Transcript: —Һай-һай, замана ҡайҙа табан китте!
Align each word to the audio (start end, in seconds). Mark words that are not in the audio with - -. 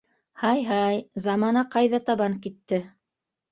—Һай-һай, 0.43 0.97
замана 1.27 1.65
ҡайҙа 1.77 2.01
табан 2.09 2.41
китте! 2.49 2.83